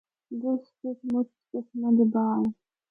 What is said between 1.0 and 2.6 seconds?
مُچ قسماں دے باغ ہن۔